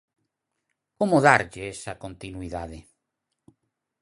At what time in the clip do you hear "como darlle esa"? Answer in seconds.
0.99-1.93